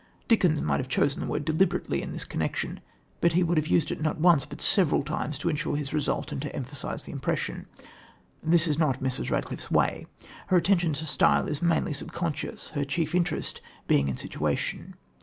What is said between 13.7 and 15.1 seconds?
being in situation.